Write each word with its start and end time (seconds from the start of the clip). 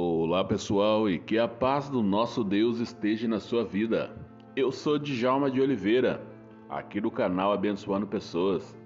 Olá 0.00 0.44
pessoal 0.44 1.10
e 1.10 1.18
que 1.18 1.40
a 1.40 1.48
paz 1.48 1.88
do 1.88 2.04
nosso 2.04 2.44
Deus 2.44 2.78
esteja 2.78 3.26
na 3.26 3.40
sua 3.40 3.64
vida. 3.64 4.16
Eu 4.54 4.70
sou 4.70 4.96
Djalma 4.96 5.50
de 5.50 5.60
Oliveira, 5.60 6.24
aqui 6.68 7.00
do 7.00 7.10
canal 7.10 7.52
Abençoando 7.52 8.06
Pessoas. 8.06 8.78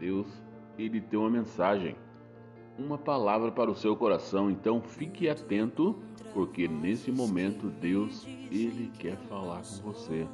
Deus, 0.00 0.26
ele 0.78 0.98
tem 0.98 1.18
uma 1.18 1.28
mensagem, 1.28 1.94
uma 2.78 2.96
palavra 2.96 3.52
para 3.52 3.70
o 3.70 3.74
seu 3.74 3.94
coração, 3.94 4.50
então 4.50 4.80
fique 4.80 5.28
atento, 5.28 5.94
porque 6.32 6.66
nesse 6.66 7.12
momento 7.12 7.68
Deus, 7.68 8.26
ele 8.50 8.90
quer 8.98 9.18
falar 9.28 9.60
com 9.60 9.92
você. 9.92 10.26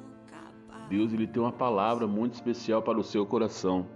Deus, 0.89 1.13
ele 1.13 1.27
tem 1.27 1.43
uma 1.43 1.51
palavra 1.51 2.07
muito 2.07 2.35
especial 2.35 2.81
para 2.81 2.97
o 2.97 3.03
seu 3.03 3.27
coração. 3.27 3.89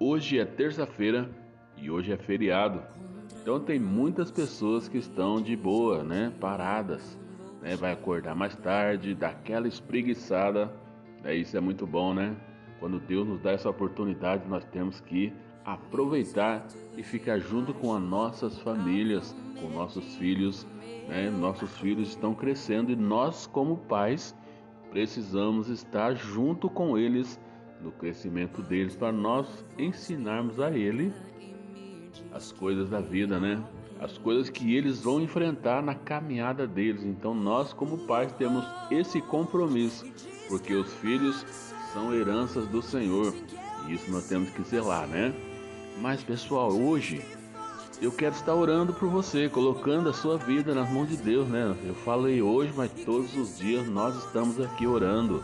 Hoje 0.00 0.36
é 0.36 0.44
terça-feira 0.44 1.30
e 1.76 1.88
hoje 1.88 2.10
é 2.10 2.16
feriado. 2.16 2.82
Então 3.44 3.60
tem 3.60 3.78
muitas 3.78 4.30
pessoas 4.30 4.88
que 4.88 4.96
estão 4.96 5.38
de 5.38 5.54
boa, 5.54 6.02
né? 6.02 6.32
Paradas, 6.40 7.20
né? 7.60 7.76
Vai 7.76 7.92
acordar 7.92 8.34
mais 8.34 8.56
tarde, 8.56 9.14
dá 9.14 9.28
aquela 9.28 9.68
espreguiçada. 9.68 10.72
É, 11.22 11.34
isso 11.34 11.54
é 11.54 11.60
muito 11.60 11.86
bom, 11.86 12.14
né? 12.14 12.34
Quando 12.80 12.98
Deus 12.98 13.28
nos 13.28 13.38
dá 13.42 13.50
essa 13.50 13.68
oportunidade, 13.68 14.48
nós 14.48 14.64
temos 14.64 14.98
que 14.98 15.30
aproveitar 15.62 16.66
e 16.96 17.02
ficar 17.02 17.38
junto 17.38 17.74
com 17.74 17.94
as 17.94 18.02
nossas 18.02 18.58
famílias, 18.60 19.36
com 19.60 19.68
nossos 19.68 20.16
filhos, 20.16 20.66
né? 21.06 21.28
Nossos 21.28 21.76
filhos 21.76 22.08
estão 22.08 22.34
crescendo 22.34 22.92
e 22.92 22.96
nós, 22.96 23.46
como 23.46 23.76
pais, 23.76 24.34
precisamos 24.90 25.68
estar 25.68 26.14
junto 26.14 26.70
com 26.70 26.96
eles 26.96 27.38
no 27.82 27.92
crescimento 27.92 28.62
deles 28.62 28.96
para 28.96 29.12
nós 29.12 29.66
ensinarmos 29.76 30.58
a 30.58 30.70
ele 30.70 31.12
as 32.34 32.50
coisas 32.50 32.90
da 32.90 33.00
vida, 33.00 33.38
né? 33.38 33.62
As 34.00 34.18
coisas 34.18 34.50
que 34.50 34.74
eles 34.74 35.00
vão 35.00 35.20
enfrentar 35.20 35.82
na 35.82 35.94
caminhada 35.94 36.66
deles. 36.66 37.04
Então 37.04 37.32
nós 37.32 37.72
como 37.72 37.98
pais 37.98 38.32
temos 38.32 38.64
esse 38.90 39.20
compromisso, 39.20 40.04
porque 40.48 40.74
os 40.74 40.92
filhos 40.94 41.46
são 41.92 42.12
heranças 42.12 42.66
do 42.66 42.82
Senhor. 42.82 43.32
E 43.86 43.94
isso 43.94 44.10
nós 44.10 44.26
temos 44.26 44.50
que 44.50 44.62
zelar, 44.64 45.06
né? 45.06 45.32
Mas 46.02 46.22
pessoal, 46.22 46.72
hoje 46.72 47.22
eu 48.02 48.10
quero 48.10 48.34
estar 48.34 48.54
orando 48.54 48.92
por 48.92 49.08
você, 49.08 49.48
colocando 49.48 50.08
a 50.08 50.12
sua 50.12 50.36
vida 50.36 50.74
nas 50.74 50.90
mãos 50.90 51.08
de 51.08 51.16
Deus, 51.16 51.48
né? 51.48 51.74
Eu 51.86 51.94
falei 51.94 52.42
hoje, 52.42 52.72
mas 52.76 52.90
todos 53.04 53.34
os 53.36 53.56
dias 53.56 53.88
nós 53.88 54.16
estamos 54.16 54.60
aqui 54.60 54.86
orando, 54.86 55.42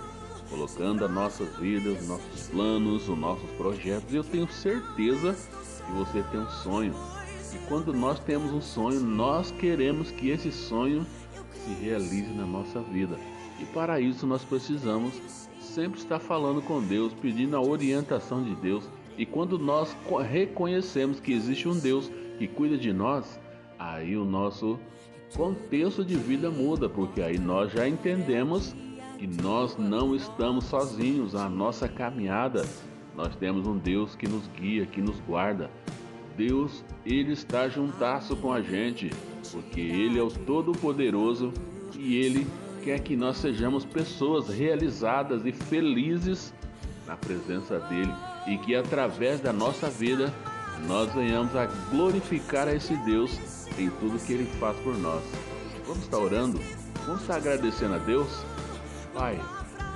colocando 0.50 1.04
as 1.04 1.10
nossas 1.10 1.56
vidas, 1.56 2.06
nossos 2.06 2.48
planos, 2.48 3.08
os 3.08 3.16
nossos 3.16 3.48
projetos. 3.52 4.12
Eu 4.12 4.24
tenho 4.24 4.50
certeza 4.50 5.36
que 5.86 5.92
você 5.92 6.22
tem 6.24 6.40
um 6.40 6.50
sonho. 6.50 6.94
E 7.54 7.58
quando 7.68 7.92
nós 7.92 8.18
temos 8.18 8.52
um 8.52 8.60
sonho, 8.60 9.00
nós 9.00 9.50
queremos 9.52 10.10
que 10.10 10.28
esse 10.28 10.50
sonho 10.50 11.06
se 11.64 11.72
realize 11.82 12.32
na 12.32 12.44
nossa 12.44 12.80
vida. 12.80 13.16
E 13.60 13.64
para 13.66 14.00
isso 14.00 14.26
nós 14.26 14.44
precisamos 14.44 15.14
sempre 15.60 16.00
estar 16.00 16.18
falando 16.18 16.60
com 16.62 16.82
Deus, 16.82 17.12
pedindo 17.12 17.56
a 17.56 17.60
orientação 17.60 18.42
de 18.42 18.54
Deus. 18.56 18.88
E 19.16 19.24
quando 19.24 19.58
nós 19.58 19.96
reconhecemos 20.28 21.20
que 21.20 21.32
existe 21.32 21.68
um 21.68 21.78
Deus 21.78 22.10
que 22.38 22.48
cuida 22.48 22.76
de 22.76 22.92
nós, 22.92 23.38
aí 23.78 24.16
o 24.16 24.24
nosso 24.24 24.78
contexto 25.36 26.04
de 26.04 26.16
vida 26.16 26.50
muda, 26.50 26.88
porque 26.88 27.20
aí 27.20 27.38
nós 27.38 27.72
já 27.72 27.86
entendemos 27.86 28.74
que 29.20 29.26
nós 29.42 29.76
não 29.76 30.16
estamos 30.16 30.64
sozinhos, 30.64 31.34
a 31.34 31.46
nossa 31.46 31.86
caminhada 31.86 32.64
nós 33.14 33.36
temos 33.36 33.66
um 33.66 33.76
Deus 33.76 34.16
que 34.16 34.26
nos 34.26 34.48
guia, 34.58 34.86
que 34.86 35.02
nos 35.02 35.20
guarda. 35.20 35.70
Deus, 36.38 36.82
ele 37.04 37.32
está 37.32 37.68
juntasso 37.68 38.34
com 38.34 38.50
a 38.50 38.62
gente, 38.62 39.10
porque 39.52 39.78
ele 39.78 40.18
é 40.18 40.22
o 40.22 40.30
todo-poderoso 40.30 41.52
e 41.98 42.16
ele 42.16 42.46
quer 42.82 42.98
que 43.00 43.14
nós 43.14 43.36
sejamos 43.36 43.84
pessoas 43.84 44.48
realizadas 44.48 45.44
e 45.44 45.52
felizes 45.52 46.54
na 47.06 47.14
presença 47.14 47.78
dele 47.78 48.14
e 48.46 48.56
que 48.56 48.74
através 48.74 49.38
da 49.38 49.52
nossa 49.52 49.90
vida 49.90 50.32
nós 50.88 51.12
venhamos 51.12 51.54
a 51.54 51.66
glorificar 51.90 52.68
a 52.68 52.74
esse 52.74 52.96
Deus 53.04 53.68
em 53.78 53.90
tudo 53.90 54.18
que 54.24 54.32
ele 54.32 54.46
faz 54.58 54.78
por 54.78 54.96
nós. 54.96 55.22
Vamos 55.86 56.04
estar 56.04 56.16
orando? 56.16 56.58
Vamos 57.04 57.20
estar 57.20 57.36
agradecendo 57.36 57.96
a 57.96 57.98
Deus? 57.98 58.42
Pai, 59.20 59.38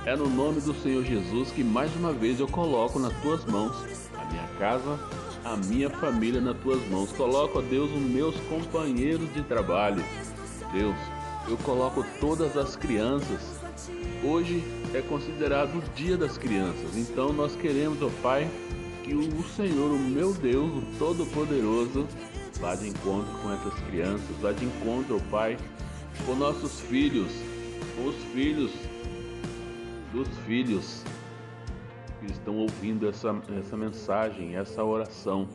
é 0.05 0.15
no 0.15 0.29
nome 0.29 0.61
do 0.61 0.71
Senhor 0.83 1.03
Jesus 1.03 1.49
que 1.49 1.63
mais 1.63 1.91
uma 1.95 2.13
vez 2.13 2.39
eu 2.39 2.47
coloco 2.47 2.99
nas 2.99 3.11
tuas 3.23 3.43
mãos 3.45 3.75
a 4.15 4.23
minha 4.25 4.47
casa, 4.59 4.99
a 5.43 5.57
minha 5.57 5.89
família 5.89 6.39
nas 6.39 6.55
tuas 6.59 6.79
mãos. 6.89 7.11
Coloco, 7.11 7.57
ó 7.57 7.61
Deus, 7.63 7.91
os 7.91 8.01
meus 8.03 8.35
companheiros 8.41 9.33
de 9.33 9.41
trabalho. 9.41 10.03
Deus, 10.71 10.95
eu 11.49 11.57
coloco 11.57 12.05
todas 12.19 12.55
as 12.55 12.75
crianças. 12.75 13.41
Hoje 14.23 14.63
é 14.93 15.01
considerado 15.01 15.75
o 15.75 15.95
Dia 15.95 16.17
das 16.17 16.37
Crianças. 16.37 16.95
Então 16.95 17.33
nós 17.33 17.55
queremos, 17.55 17.99
ó 18.03 18.11
Pai, 18.21 18.47
que 19.01 19.15
o 19.15 19.43
Senhor, 19.55 19.89
o 19.89 19.97
meu 19.97 20.35
Deus, 20.35 20.71
o 20.71 20.83
Todo-Poderoso, 20.99 22.07
vá 22.59 22.75
de 22.75 22.89
encontro 22.89 23.33
com 23.41 23.51
essas 23.51 23.73
crianças, 23.89 24.37
vá 24.39 24.51
de 24.51 24.65
encontro, 24.65 25.15
ó 25.15 25.31
Pai, 25.31 25.57
com 26.27 26.35
nossos 26.35 26.79
filhos, 26.81 27.31
os 28.05 28.15
filhos 28.31 28.69
dos 30.15 30.29
filhos 30.47 31.03
que 32.21 32.31
estão 32.31 32.55
ouvindo 32.57 33.07
essa, 33.07 33.37
essa 33.59 33.75
mensagem, 33.75 34.55
essa 34.55 34.81
oração. 34.81 35.49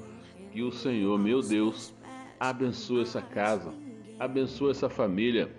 Que 0.53 0.62
o 0.62 0.71
Senhor, 0.71 1.19
meu 1.19 1.41
Deus, 1.41 1.94
abençoe 2.38 3.03
essa 3.03 3.22
casa, 3.22 3.72
abençoe 4.19 4.72
essa 4.72 4.91
família, 4.91 5.50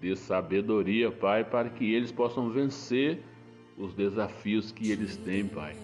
dê 0.00 0.16
sabedoria, 0.16 1.12
Pai, 1.12 1.44
para 1.44 1.70
que 1.70 1.94
eles 1.94 2.10
possam 2.10 2.50
vencer 2.50 3.22
os 3.76 3.94
desafios 3.94 4.72
que 4.72 4.90
eles 4.90 5.16
têm, 5.18 5.46
Pai. 5.46 5.76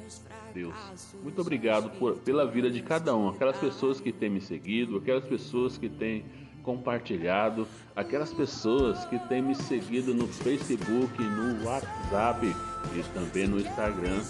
Deus, 0.53 0.75
muito 1.23 1.41
obrigado 1.41 1.91
por, 1.99 2.17
pela 2.19 2.47
vida 2.47 2.71
de 2.71 2.81
cada 2.81 3.15
um, 3.15 3.29
aquelas 3.29 3.57
pessoas 3.57 4.01
que 4.01 4.13
têm 4.13 4.31
me 4.31 4.41
seguido, 4.41 4.97
aquelas 4.97 5.25
pessoas 5.25 5.79
que 5.79 5.89
têm 5.89 6.25
compartilhado, 6.65 7.69
aquelas 7.95 8.33
pessoas 8.33 9.05
que 9.05 9.19
têm 9.29 9.43
me 9.43 9.55
seguido 9.55 10.15
no 10.15 10.27
Facebook, 10.27 11.23
no 11.23 11.65
WhatsApp 11.65 12.47
e 12.95 13.03
também 13.13 13.47
no 13.47 13.61
Instagram 13.61 14.21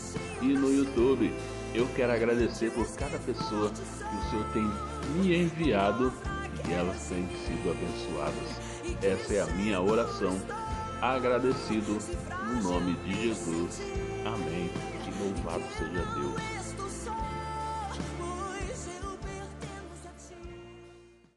e 0.43 0.49
no 0.49 0.71
YouTube. 0.71 1.33
Eu 1.75 1.89
quero 1.95 2.13
agradecer 2.13 2.71
por 2.73 2.87
cada 2.97 3.19
pessoa 3.21 3.71
que 3.71 4.17
o 4.17 4.31
Senhor 4.31 4.53
tem 4.53 4.71
me 5.15 5.37
enviado 5.37 6.13
e 6.69 6.73
elas 6.73 7.09
têm 7.09 7.27
sido 7.47 7.71
abençoadas. 7.71 8.61
Essa 9.03 9.35
é 9.35 9.41
a 9.41 9.47
minha 9.47 9.81
oração. 9.81 10.37
Agradecido 11.01 11.99
no 12.47 12.63
nome 12.63 12.95
de 13.05 13.23
Jesus. 13.23 13.81
Amém. 14.25 14.71
E 15.07 15.23
louvado 15.23 15.65
seja 15.77 16.05
Deus. 16.15 16.64